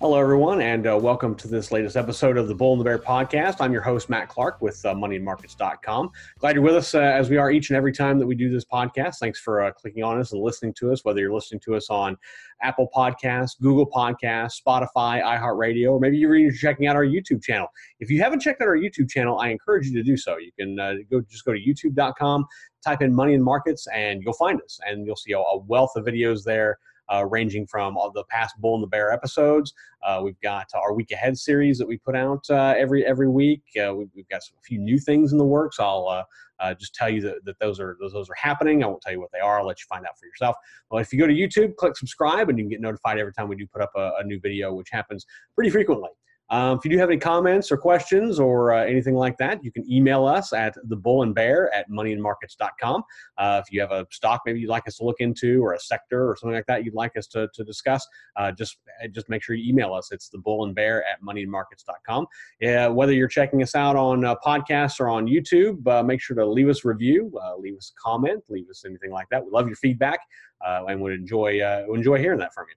[0.00, 3.00] Hello, everyone, and uh, welcome to this latest episode of the Bull and the Bear
[3.00, 3.56] podcast.
[3.58, 6.10] I'm your host, Matt Clark with uh, moneyandmarkets.com.
[6.38, 8.48] Glad you're with us uh, as we are each and every time that we do
[8.48, 9.16] this podcast.
[9.18, 11.90] Thanks for uh, clicking on us and listening to us, whether you're listening to us
[11.90, 12.16] on
[12.62, 17.66] Apple Podcasts, Google Podcasts, Spotify, iHeartRadio, or maybe you're even checking out our YouTube channel.
[17.98, 20.36] If you haven't checked out our YouTube channel, I encourage you to do so.
[20.36, 22.46] You can uh, go just go to youtube.com,
[22.84, 25.96] type in money and markets, and you'll find us, and you'll see a, a wealth
[25.96, 26.78] of videos there
[27.12, 29.72] uh, ranging from all the past Bull and the Bear episodes.
[30.06, 33.62] Uh, we've got our week ahead series that we put out uh, every every week.
[33.80, 35.78] Uh, we've, we've, got a few new things in the works.
[35.80, 36.22] I'll uh,
[36.60, 38.82] uh, just tell you that, that those are those, those are happening.
[38.82, 39.60] I won't tell you what they are.
[39.60, 40.56] I'll let you find out for yourself.
[40.90, 43.48] Well, if you go to YouTube, click subscribe, and you can get notified every time
[43.48, 46.10] we do put up a, a new video, which happens pretty frequently.
[46.50, 49.70] Um, if you do have any comments or questions or uh, anything like that, you
[49.70, 53.02] can email us at the bull and bear at moneyandmarkets.com.
[53.36, 55.80] Uh, if you have a stock maybe you'd like us to look into or a
[55.80, 59.28] sector or something like that you'd like us to, to discuss, uh, just uh, just
[59.28, 60.10] make sure you email us.
[60.10, 62.26] It's the bull and bear at moneyandmarkets.com.
[62.60, 66.36] Yeah, whether you're checking us out on uh, podcasts or on YouTube, uh, make sure
[66.36, 69.44] to leave us a review, leave us a comment, leave us anything like that.
[69.44, 70.20] We love your feedback
[70.62, 71.60] and would enjoy
[71.92, 72.74] enjoy hearing that from you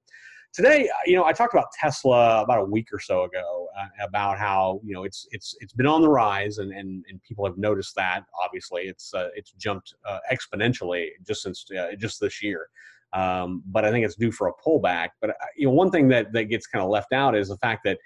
[0.53, 4.05] today, uh, you know, I talked about Tesla about a week or so ago uh,
[4.05, 7.45] about how you know it's it's it's been on the rise, and and, and people
[7.45, 8.23] have noticed that.
[8.43, 12.67] Obviously, it's uh, it's jumped uh, exponentially just since uh, just this year.
[13.13, 15.09] Um, but I think it's due for a pullback.
[15.19, 17.57] But uh, you know, one thing that that gets kind of left out is the
[17.57, 17.97] fact that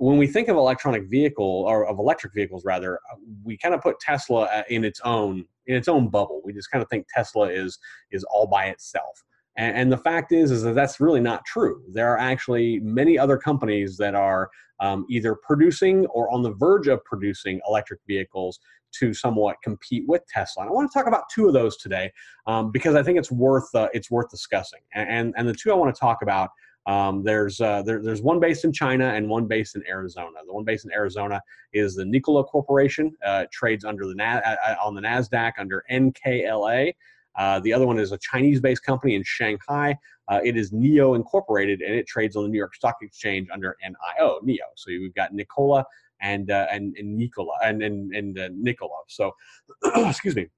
[0.00, 3.00] when we think of electronic vehicle or of electric vehicles rather
[3.42, 6.80] we kind of put tesla in its own in its own bubble we just kind
[6.80, 7.80] of think tesla is
[8.12, 9.24] is all by itself
[9.58, 11.82] and, and, the fact is, is that that's really not true.
[11.92, 16.86] There are actually many other companies that are um, either producing or on the verge
[16.86, 18.60] of producing electric vehicles
[18.92, 20.62] to somewhat compete with Tesla.
[20.62, 22.10] And I want to talk about two of those today
[22.46, 24.80] um, because I think it's worth uh, it's worth discussing.
[24.94, 26.50] And, and, the two I want to talk about.
[26.86, 30.38] Um, there's uh, there, there's one based in China and one based in Arizona.
[30.46, 31.42] The one based in Arizona
[31.74, 33.14] is the Nikola Corporation.
[33.22, 36.94] Uh, trades under the Na- uh, uh, on the Nasdaq under NKLA.
[37.38, 39.96] Uh, the other one is a Chinese based company in Shanghai.
[40.28, 43.76] Uh, it is NIO Incorporated and it trades on the New York Stock Exchange under
[43.84, 44.66] NIO, NEO.
[44.76, 45.84] So we've got Nikola
[46.20, 48.98] and, uh, and, and Nikola and, and, and uh, Nikola.
[49.06, 49.32] So,
[49.96, 50.48] excuse me.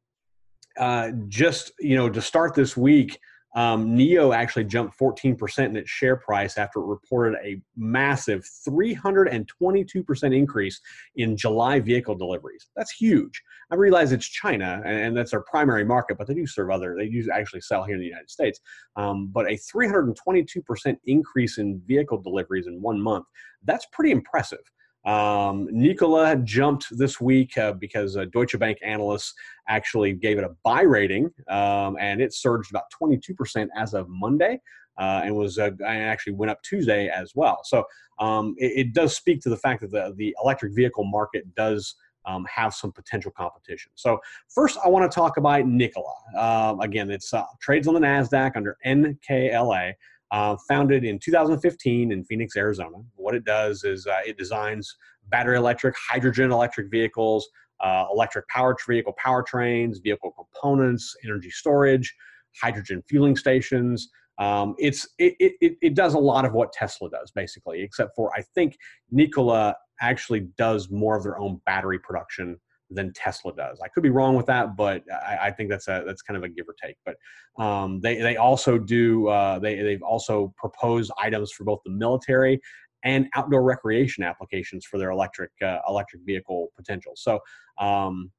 [0.79, 3.19] Uh, just, you know, to start this week,
[3.55, 10.37] um, NIO actually jumped 14% in its share price after it reported a massive 322%
[10.37, 10.81] increase
[11.17, 12.69] in July vehicle deliveries.
[12.77, 13.43] That's huge.
[13.71, 17.09] I realize it's China and, that's their primary market, but they do serve other, they
[17.09, 18.61] do actually sell here in the United States.
[18.97, 23.27] Um, but a 322% increase in vehicle deliveries in one month,
[23.65, 24.61] that's pretty impressive.
[25.05, 29.35] Um, Nikola jumped this week uh, because uh, Deutsche Bank analysts
[29.69, 34.61] actually gave it a buy rating, um, and it surged about 22% as of Monday.
[34.99, 37.61] Uh, and was uh, actually went up Tuesday as well.
[37.65, 37.85] So
[38.19, 41.95] um, it, it, does speak to the fact that the, the electric vehicle market does
[42.27, 43.93] um, have some potential competition.
[43.95, 46.13] So first, I want to talk about Nikola.
[46.37, 49.95] Um, again, it's uh, trades on the Nasdaq under NKLA
[50.31, 52.99] uh, founded in 2015 in Phoenix, Arizona.
[53.17, 54.97] What it does is uh, it designs
[55.29, 57.49] battery electric, hydrogen electric vehicles,
[57.81, 62.15] uh, electric power vehicle powertrains, vehicle components, energy storage,
[62.61, 64.11] hydrogen fueling stations.
[64.39, 68.31] Um, it's it, it, it does a lot of what Tesla does basically, except for
[68.37, 68.77] I think
[69.11, 72.59] Nikola actually does more of their own battery production
[72.91, 73.81] than Tesla does.
[73.81, 76.43] I could be wrong with that, but I, I think that's a that's kind of
[76.43, 76.97] a give or take.
[77.05, 77.17] But
[77.63, 82.61] um, they they also do uh, they they've also proposed items for both the military
[83.05, 87.13] and outdoor recreation applications for their electric uh, electric vehicle potential.
[87.17, 87.39] So.
[87.79, 88.31] Um,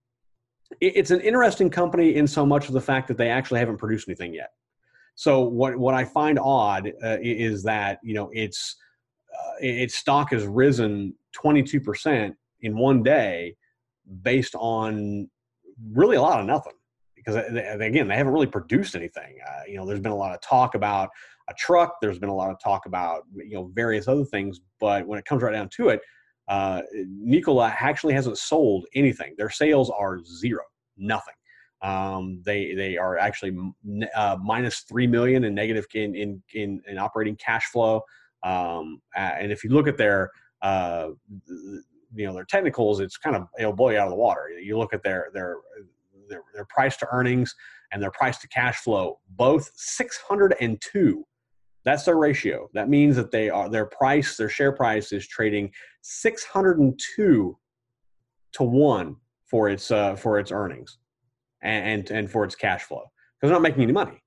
[0.80, 3.76] it, it's an interesting company in so much of the fact that they actually haven't
[3.76, 4.52] produced anything yet.
[5.16, 8.78] So what what I find odd uh, is that you know it's
[9.34, 13.56] uh, its stock has risen 22 percent in one day
[14.22, 15.30] based on
[15.92, 16.74] really a lot of nothing
[17.16, 19.38] because again they haven't really produced anything.
[19.48, 21.10] Uh, you know there's been a lot of talk about
[21.50, 25.06] a truck there's been a lot of talk about you know various other things but
[25.08, 26.02] when it comes right down to it
[26.48, 29.36] uh, Nikola actually hasn't sold anything.
[29.38, 30.64] Their sales are zero
[30.98, 31.34] nothing.
[31.82, 33.58] Um, they they are actually
[34.16, 38.02] uh, minus three million in negative in in, in, in operating cash flow.
[38.44, 40.30] Um, and if you look at their
[40.62, 41.10] uh,
[42.14, 44.50] you know their technicals, it's kind of it'll blow you out of the water.
[44.50, 45.58] You look at their their
[46.30, 47.56] their, their price to earnings,
[47.92, 51.26] and their price to cash flow both 602
[51.84, 52.70] that's their ratio.
[52.74, 55.72] That means that they are their price their share price is trading
[56.02, 57.58] 602
[58.54, 59.16] to 1
[59.46, 60.98] for its uh, for its earnings
[61.62, 63.04] and, and and for its cash flow.
[63.40, 64.22] Because they're not making any money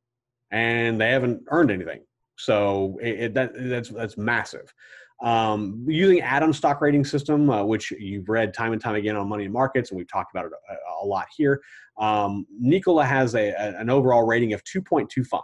[0.51, 2.03] and they haven't earned anything.
[2.37, 4.73] So it, it, that that's that's massive
[5.23, 9.29] um, using Adams stock rating system, uh, which you've read time and time again on
[9.29, 11.63] Money and Markets, and we've talked about it a, a lot here.
[11.99, 15.41] Um, Nikola has a, a, an overall rating of 2.25,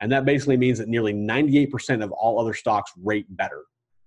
[0.00, 3.62] and that basically means that nearly 98% of all other stocks rate better.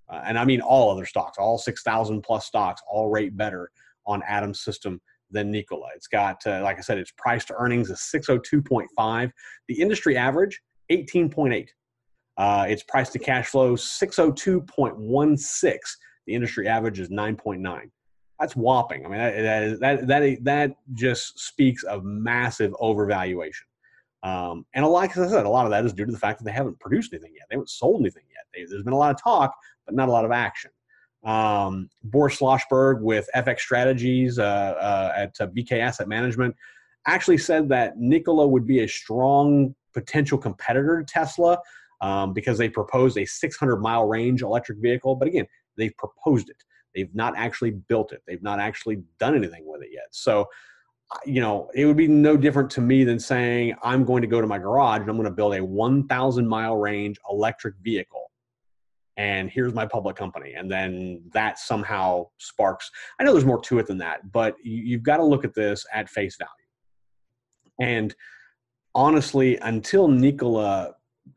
[0.09, 3.71] Uh, and I mean all other stocks, all 6,000 plus stocks, all rate better
[4.05, 5.01] on Adams system
[5.31, 5.87] than Nikola.
[5.95, 9.31] It's got, uh, like I said, its price to earnings is 602.5.
[9.67, 10.61] The industry average,
[10.91, 11.67] 18.8.
[12.37, 15.77] Uh, its price to cash flow 602.16.
[16.27, 17.81] The industry average is 9.9.
[18.39, 19.05] That's whopping.
[19.05, 23.63] I mean, that, that, that, that just speaks of massive overvaluation.
[24.23, 26.17] Um, and a lot, like I said, a lot of that is due to the
[26.17, 27.45] fact that they haven't produced anything yet.
[27.49, 28.45] They haven't sold anything yet.
[28.53, 29.55] They, there's been a lot of talk,
[29.85, 30.71] but not a lot of action.
[31.23, 36.55] Um, Boris Schlossberg with FX Strategies uh, uh, at uh, BK Asset Management
[37.07, 41.57] actually said that Nikola would be a strong potential competitor to Tesla
[42.01, 45.15] um, because they proposed a 600 mile range electric vehicle.
[45.15, 45.45] But again,
[45.77, 46.57] they've proposed it.
[46.95, 48.21] They've not actually built it.
[48.27, 50.07] They've not actually done anything with it yet.
[50.11, 50.47] So,
[51.25, 54.41] you know, it would be no different to me than saying I'm going to go
[54.41, 58.31] to my garage and I'm going to build a 1,000 mile range electric vehicle.
[59.17, 60.53] And here's my public company.
[60.53, 62.89] And then that somehow sparks.
[63.19, 65.85] I know there's more to it than that, but you've got to look at this
[65.93, 67.91] at face value.
[67.93, 68.15] And
[68.95, 70.93] honestly, until Nikola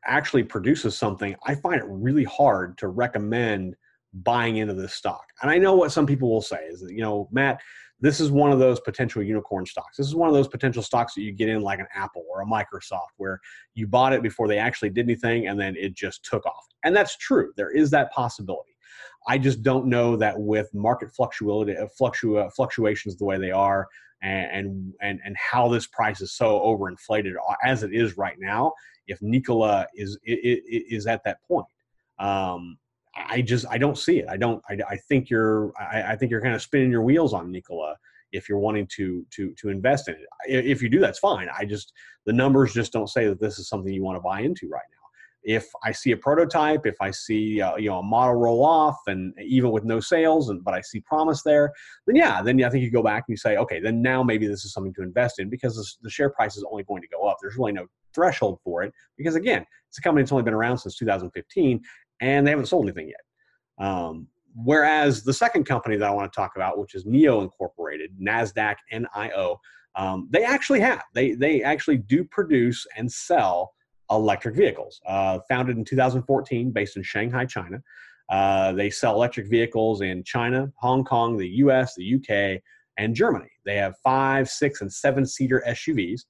[0.06, 3.77] actually produces something, I find it really hard to recommend
[4.12, 5.25] buying into this stock.
[5.43, 7.61] And I know what some people will say is that, you know, Matt,
[8.01, 9.97] this is one of those potential unicorn stocks.
[9.97, 12.43] This is one of those potential stocks that you get in like an Apple or
[12.43, 13.41] a Microsoft where
[13.75, 16.67] you bought it before they actually did anything and then it just took off.
[16.85, 17.53] And that's true.
[17.57, 18.74] There is that possibility.
[19.26, 23.87] I just don't know that with market fluctua, uh, uh, fluctuations the way they are,
[24.23, 28.73] and and and how this price is so overinflated uh, as it is right now.
[29.06, 31.67] If Nikola is is at that point,
[32.19, 32.79] um,
[33.17, 34.26] I just I don't see it.
[34.29, 34.62] I don't.
[34.69, 37.97] I, I think you're I, I think you're kind of spinning your wheels on Nikola
[38.32, 40.67] if you're wanting to to to invest in it.
[40.67, 41.49] If you do, that's fine.
[41.56, 41.93] I just
[42.26, 44.82] the numbers just don't say that this is something you want to buy into right
[44.91, 44.94] now
[45.44, 48.99] if I see a prototype, if I see uh, you know a model roll off,
[49.06, 51.73] and even with no sales, and but I see promise there,
[52.06, 54.46] then yeah, then I think you go back and you say, okay, then now maybe
[54.46, 57.26] this is something to invest in because the share price is only going to go
[57.29, 57.37] up.
[57.41, 60.79] There's really no threshold for it because again, it's a company that's only been around
[60.79, 61.81] since 2015,
[62.20, 63.87] and they haven't sold anything yet.
[63.87, 68.12] Um, whereas the second company that I want to talk about, which is Nio Incorporated,
[68.20, 69.58] Nasdaq NIO,
[69.97, 73.75] um, they actually have they they actually do produce and sell
[74.11, 75.01] electric vehicles.
[75.06, 77.83] Uh, founded in 2014, based in Shanghai, China.
[78.31, 82.62] Uh, they sell electric vehicles in China, Hong Kong, the US, the UK,
[82.97, 83.51] and Germany.
[83.65, 86.23] They have five, six, and seven seater SUVs.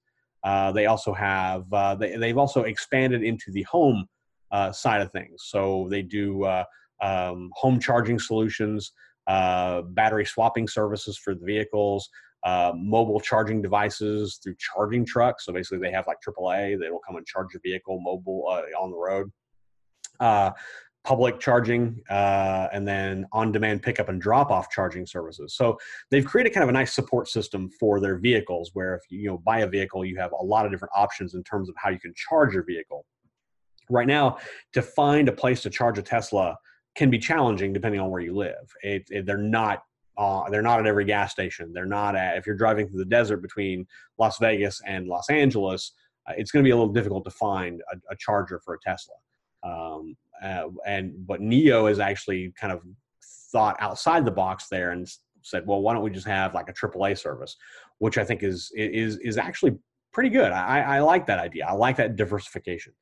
[0.43, 4.07] Uh, they also have, uh, they, they've also expanded into the home
[4.51, 5.45] uh, side of things.
[5.47, 6.65] So they do uh,
[7.01, 8.93] um, home charging solutions,
[9.27, 12.09] battery swapping services for the vehicles,
[12.45, 15.47] uh, mobile charging devices through charging trucks.
[15.47, 18.63] So basically, they have like AAA that will come and charge your vehicle mobile uh,
[18.79, 19.33] on the road.
[20.21, 20.51] Uh,
[21.05, 25.55] public charging, uh, and then on-demand pickup and drop-off charging services.
[25.55, 25.79] So
[26.11, 29.29] they've created kind of a nice support system for their vehicles, where if you, you
[29.29, 31.91] know buy a vehicle, you have a lot of different options in terms of how
[31.91, 33.05] you can charge your vehicle.
[33.91, 34.39] Right now,
[34.73, 36.57] to find a place to charge a Tesla
[36.95, 38.73] can be challenging depending on where you live.
[38.83, 39.83] It, it, they're not
[40.17, 41.73] uh, they're not at every gas station.
[41.73, 43.87] They're not at, if you're driving through the desert between
[44.19, 45.93] Las Vegas and Los Angeles,
[46.29, 48.79] uh, it's going to be a little difficult to find a, a charger for a
[48.81, 49.15] Tesla.
[49.63, 52.83] Um, uh, and but Nio has actually kind of
[53.51, 55.09] thought outside the box there and
[55.43, 57.57] said, well, why don't we just have like a AAA service,
[57.99, 59.79] which I think is is is actually
[60.13, 60.53] pretty good.
[60.53, 61.67] I, I like that idea.
[61.67, 62.93] I like that diversification.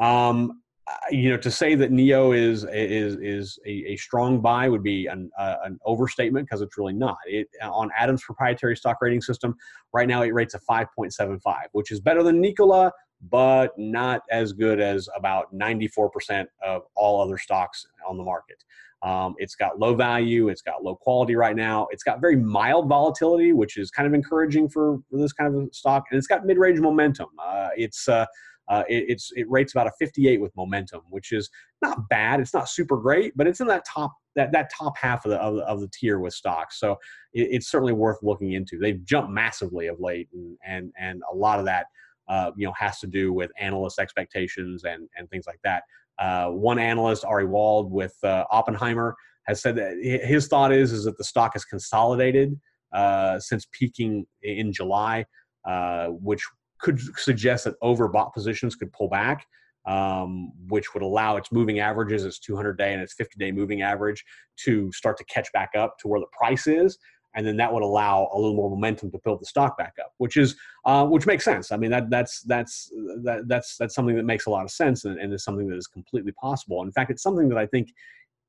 [0.00, 0.62] Um,
[1.10, 5.06] you know, to say that Nio is is is a, a strong buy would be
[5.06, 7.18] an, uh, an overstatement because it's really not.
[7.26, 9.56] It on Adams' proprietary stock rating system
[9.92, 11.40] right now it rates a 5.75,
[11.72, 12.92] which is better than Nikola,
[13.30, 18.62] but not as good as about 94% of all other stocks on the market.
[19.02, 22.88] Um, it's got low value, it's got low quality right now, it's got very mild
[22.88, 26.44] volatility, which is kind of encouraging for, for this kind of stock, and it's got
[26.44, 27.28] mid-range momentum.
[27.38, 28.26] Uh, it's uh,
[28.68, 31.48] uh, it, it's it rates about a 58 with momentum, which is
[31.82, 32.40] not bad.
[32.40, 35.38] It's not super great, but it's in that top that that top half of the
[35.38, 36.78] of the, of the tier with stocks.
[36.78, 36.92] So
[37.32, 38.78] it, it's certainly worth looking into.
[38.78, 41.86] They've jumped massively of late, and and and a lot of that
[42.28, 45.82] uh, you know has to do with analyst expectations and and things like that.
[46.18, 49.14] Uh, one analyst, Ari Wald with uh, Oppenheimer,
[49.46, 52.58] has said that his thought is is that the stock has consolidated
[52.92, 55.24] uh, since peaking in July,
[55.66, 56.42] uh, which
[56.80, 59.46] could suggest that overbought positions could pull back.
[59.86, 63.80] Um, which would allow its moving averages, its 200 day and its 50 day moving
[63.80, 64.22] average,
[64.64, 66.98] to start to catch back up to where the price is
[67.34, 70.12] and then that would allow a little more momentum to build the stock back up,
[70.18, 71.70] which is uh, which makes sense.
[71.70, 72.90] I mean that that's that's
[73.22, 75.76] that, that's that's something that makes a lot of sense and, and is something that
[75.76, 76.82] is completely possible.
[76.82, 77.92] In fact, it's something that I think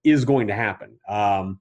[0.04, 0.98] is going to happen.
[1.08, 1.60] Um,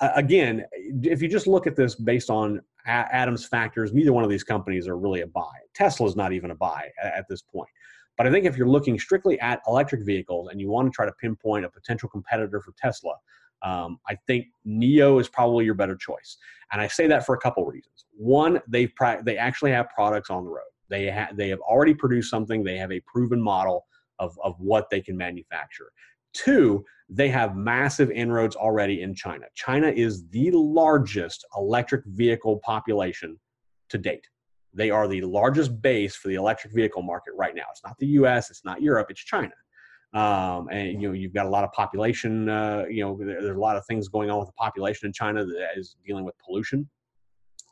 [0.00, 0.64] again,
[1.02, 4.88] if you just look at this based on Adams factors, neither one of these companies
[4.88, 5.54] are really a buy.
[5.74, 7.68] Tesla is not even a buy at, this point.
[8.16, 11.06] But I think if you're looking strictly at electric vehicles and you want to try
[11.06, 13.14] to pinpoint a potential competitor for Tesla,
[13.62, 16.38] um, I think Nio is probably your better choice,
[16.72, 18.06] and I say that for a couple reasons.
[18.16, 18.88] One, they
[19.24, 20.62] they actually have products on the road.
[20.88, 22.62] They ha- they have already produced something.
[22.62, 23.86] They have a proven model
[24.20, 25.90] of of what they can manufacture.
[26.34, 29.46] Two, they have massive inroads already in China.
[29.54, 33.38] China is the largest electric vehicle population
[33.88, 34.28] to date.
[34.74, 37.64] They are the largest base for the electric vehicle market right now.
[37.70, 39.52] It's not the US, it's not Europe, it's China
[40.14, 42.48] um, and you know you've got a lot of population.
[42.48, 45.12] Uh, you know, there, there's a lot of things going on with the population in
[45.12, 46.88] China that is dealing with pollution,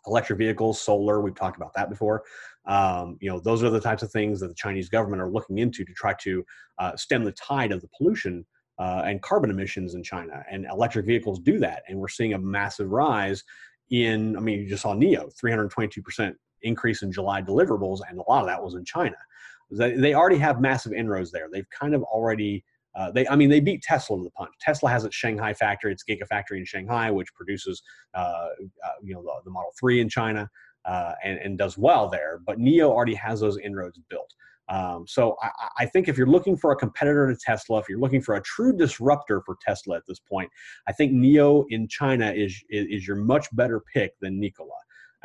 [0.07, 1.23] electric vehicles, solar.
[1.23, 2.25] We've talked about that before.
[2.66, 5.59] Um, you know, those are the types of things that the Chinese government are looking
[5.59, 6.45] into to try to
[6.78, 8.45] uh, stem the tide of the pollution
[8.78, 10.45] uh, and carbon emissions in China.
[10.50, 13.42] And electric vehicles do that, and we're seeing a massive rise
[13.90, 14.37] in.
[14.37, 18.40] I mean, you just saw NIO, 322 percent increase in July deliverables, and a lot
[18.40, 19.16] of that was in China
[19.71, 21.49] they already have massive inroads there.
[21.50, 22.64] They've kind of already
[22.95, 24.54] uh, they, I mean, they beat Tesla to the punch.
[24.59, 27.83] Tesla has its Shanghai factory, its Gigafactory in Shanghai, which produces,
[28.14, 28.49] uh, uh,
[29.02, 30.49] you know, the, the, Model Three in China,
[30.87, 32.40] uh, and, and does well there.
[32.47, 34.33] But Nio already has those inroads built.
[34.68, 38.00] Um, so I, I, think if you're looking for a competitor to Tesla, if you're
[38.00, 40.50] looking for a true disruptor for Tesla at this point,
[40.88, 44.70] I think Nio in China is is, is your much better pick than Nikola.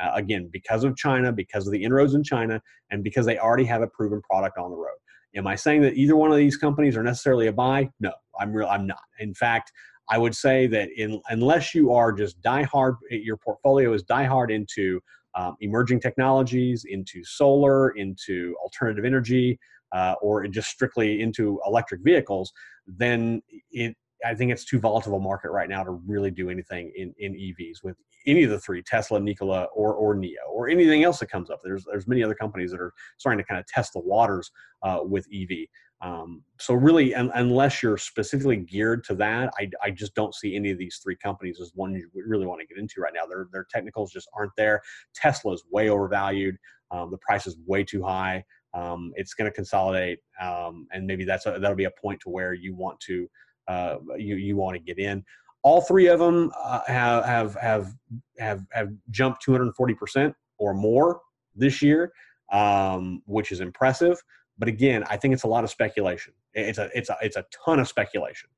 [0.00, 3.64] Uh, again, because of China, because of the inroads in China, and because they already
[3.64, 4.96] have a proven product on the road.
[5.34, 7.88] Am I saying that either one of these companies are necessarily a buy?
[8.00, 8.68] No, I'm real.
[8.68, 9.00] I'm not.
[9.18, 9.72] In fact,
[10.10, 14.24] I would say that in, unless you are just die hard, your portfolio is die
[14.24, 15.00] hard into
[15.34, 19.58] um, emerging technologies, into solar, into alternative energy,
[19.92, 22.52] uh, or just strictly into electric vehicles,
[22.86, 26.92] then it I think it's too volatile a market right now to really do anything
[26.94, 27.96] in, in EVs with
[28.26, 31.60] any of the three Tesla, Nikola, or or NIO, or anything else that comes up.
[31.64, 34.50] There's there's many other companies that are starting to kind of test the waters
[34.82, 35.66] uh, with EV.
[36.02, 40.56] Um, so really, un- unless you're specifically geared to that, I, I just don't see
[40.56, 43.24] any of these three companies as one you really want to get into right now.
[43.24, 44.82] Their their technicals just aren't there.
[45.14, 46.56] Tesla is way overvalued.
[46.90, 48.44] Um, the price is way too high.
[48.74, 52.30] Um, it's going to consolidate, um, and maybe that's a, that'll be a point to
[52.30, 53.28] where you want to
[53.68, 55.24] uh, you you want to get in.
[55.62, 57.94] All three of them uh, have, have have
[58.38, 61.20] have have jumped 240 percent or more
[61.54, 62.12] this year,
[62.50, 64.20] um, which is impressive.
[64.58, 66.34] But again, I think it's a lot of speculation.
[66.54, 68.50] It's a it's a it's a ton of speculation,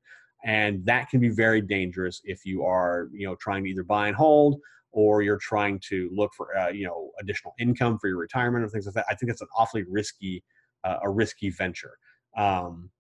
[0.45, 4.09] and that can be very dangerous if you are you know trying to either buy
[4.09, 4.61] and hold
[4.93, 8.69] or you're trying to look for uh, you know additional income for your retirement or
[8.69, 9.07] things like that.
[9.09, 10.43] I think it's an awfully risky
[10.83, 11.97] uh, a risky venture.
[12.37, 12.91] Um,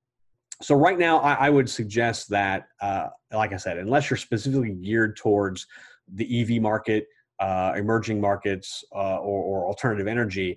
[0.62, 4.70] so right now I, I would suggest that uh, like i said unless you're specifically
[4.70, 5.66] geared towards
[6.12, 7.06] the ev market
[7.40, 10.56] uh, emerging markets uh, or, or, alternative energy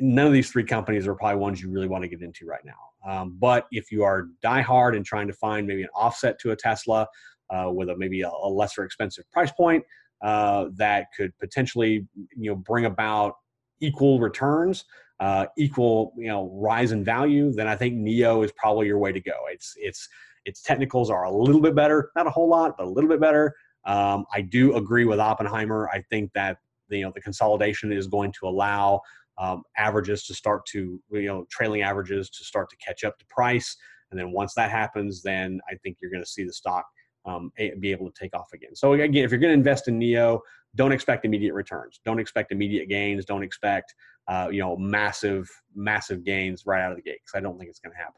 [0.00, 2.64] none of these three companies are probably ones you really want to get into right
[2.64, 6.50] now um, but if you are diehard and trying to find maybe an offset to
[6.50, 7.06] a tesla
[7.50, 9.84] uh, with a maybe a, a, lesser expensive price point
[10.22, 13.34] uh, that could potentially you know bring about
[13.80, 14.84] equal returns
[15.20, 19.12] uh, equal you know rise in value, then I think Nio is probably your way
[19.12, 19.32] to go.
[19.50, 20.08] It's it's
[20.44, 23.20] its technicals are a little bit better, not a whole lot, but a little bit
[23.20, 23.54] better.
[23.86, 25.88] Um, I do agree with Oppenheimer.
[25.92, 26.58] I think that
[26.90, 29.00] you know the consolidation is going to allow
[29.38, 33.26] um, averages to start to you know trailing averages to start to catch up to
[33.28, 33.76] price,
[34.10, 36.84] and then once that happens, then I think you're going to see the stock
[37.26, 37.50] um,
[37.80, 38.74] be able to take off again.
[38.74, 40.40] So again, if you're going to invest in Nio
[40.76, 42.00] don't expect immediate returns.
[42.04, 43.24] Don't expect immediate gains.
[43.24, 43.94] Don't expect
[44.28, 47.70] uh, you know massive massive gains right out of the gate because I don't think
[47.70, 48.14] it's going to happen.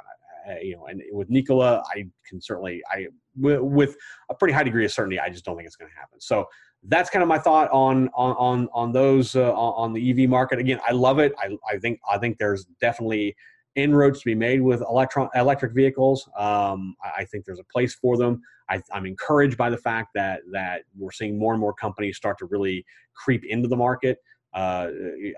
[0.49, 3.07] I, you know, and with Nikola, I can certainly I
[3.37, 3.97] with
[4.31, 6.21] a pretty high degree of certainty, I just don't think it's going to happen.
[6.21, 6.47] So
[6.85, 10.59] that's kind of my thought on on on on those uh, on the EV market.
[10.59, 11.33] Again, I love it.
[11.39, 13.37] I I think I think there's definitely
[13.77, 16.29] inroads to be made with electron electric vehicles.
[16.37, 18.41] Um, I think there's a place for them.
[18.69, 22.39] I, am encouraged by the fact that that we're seeing more and more companies start
[22.39, 24.19] to really creep into the market.
[24.55, 24.89] Uh,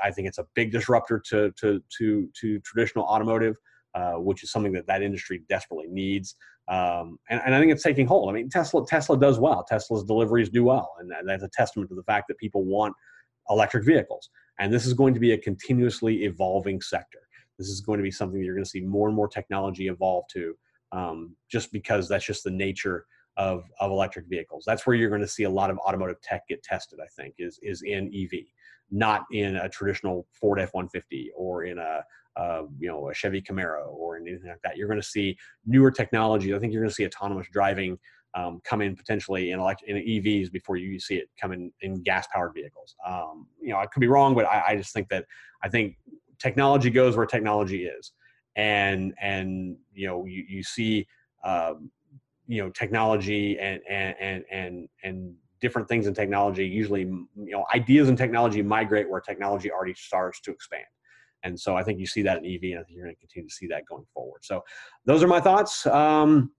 [0.03, 3.57] I think it's a big disruptor to to to to traditional automotive,
[3.95, 6.37] uh, which is something that that industry desperately needs.
[6.69, 8.29] Um, and, and, I think it's taking hold.
[8.29, 9.65] I mean, Tesla Tesla does well.
[9.65, 12.95] Tesla's deliveries do well, and that's a testament to the fact that people want
[13.49, 14.29] electric vehicles.
[14.59, 17.21] And this is going to be a continuously evolving sector.
[17.59, 19.89] This is going to be something that you're going to see more and more technology
[19.89, 20.55] evolve to,
[20.93, 23.07] um, just because that's just the nature
[23.39, 24.65] of, of electric vehicles.
[24.67, 26.99] That's where you're going to see a lot of automotive tech get tested.
[27.03, 28.41] I think is is in EV,
[28.91, 32.03] not in a traditional Ford F-150 or in a
[32.39, 34.77] uh, you know a Chevy Camaro or anything like that.
[34.77, 36.55] You're going to see newer technology.
[36.55, 37.99] I think you're going to see autonomous driving
[38.35, 42.03] um, come in potentially in elect in EVs before you see it come in in
[42.03, 42.95] gas powered vehicles.
[43.07, 45.25] Um, you know, I could be wrong, but I, I, just think that
[45.63, 45.97] I think
[46.39, 48.13] technology goes where technology is,
[48.55, 51.07] and and you know you you see.
[51.45, 51.91] Um,
[52.49, 57.65] you know technology and and and and, and different things in technology usually you know
[57.75, 60.87] ideas in technology migrate where technology already starts to expand
[61.45, 63.21] and so i think you see that in ev and i think you're going to
[63.21, 64.45] continue to see that going forward.
[64.45, 64.65] So
[65.05, 65.87] those are my thoughts.
[65.87, 66.53] Um,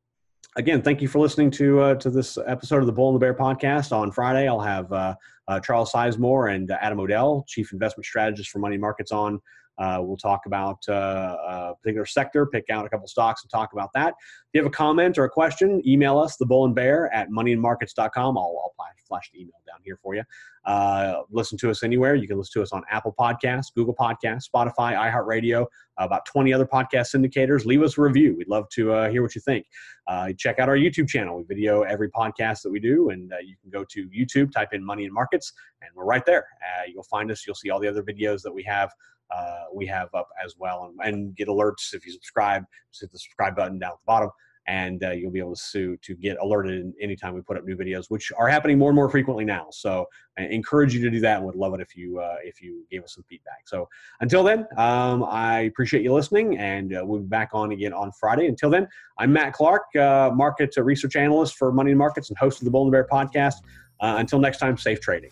[0.55, 3.19] again thank you for listening to uh, to this episode of the bull and the
[3.19, 3.91] bear podcast.
[3.91, 5.15] On friday i'll have uh,
[5.47, 9.39] uh, charles sizemore and adam O'Dell chief investment strategist for money markets on
[9.79, 13.73] uh, we'll talk about uh, a particular sector, pick out a couple stocks and talk
[13.73, 14.09] about that.
[14.09, 17.29] If you have a comment or a question, email us, the bull and bear at
[17.29, 18.37] moneyandmarkets.com.
[18.37, 18.73] I'll, I'll
[19.09, 20.23] flash the email down here for you.
[20.65, 22.15] Uh, listen to us anywhere.
[22.15, 25.65] You can listen to us on Apple Podcasts, Google Podcasts, Spotify, iHeartRadio, uh,
[25.97, 27.65] about 20 other podcast syndicators.
[27.65, 28.35] Leave us a review.
[28.37, 29.65] We'd love to uh, hear what you think.
[30.07, 31.37] Uh, check out our YouTube channel.
[31.37, 34.69] We video every podcast that we do, and uh, you can go to YouTube, type
[34.73, 36.45] in Money and Markets, and we're right there.
[36.61, 37.45] Uh, you'll find us.
[37.45, 38.91] You'll see all the other videos that we have
[39.31, 42.63] uh, we have up as well, and, and, get alerts if you subscribe.
[42.91, 44.29] Just hit the subscribe button down at the bottom,
[44.67, 48.05] and uh, you'll be able to to get alerted anytime we put up new videos,
[48.09, 49.67] which are happening more and more frequently now.
[49.71, 52.61] So I encourage you to do that, and would love it if you uh, if
[52.61, 53.67] you gave us some feedback.
[53.67, 53.87] So
[54.21, 58.11] until then, um, I appreciate you listening, and uh, we'll be back on again on
[58.11, 58.47] Friday.
[58.47, 58.87] Until then,
[59.17, 62.71] I'm Matt Clark, uh, market research analyst for Money and Markets and host of the
[62.71, 63.55] Bull and Bear podcast.
[63.99, 65.29] Uh, until next time, safe trading.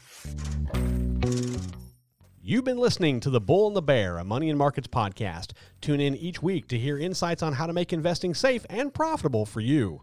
[2.50, 5.52] You've been listening to The Bull and the Bear, a Money and Markets podcast.
[5.82, 9.46] Tune in each week to hear insights on how to make investing safe and profitable
[9.46, 10.02] for you.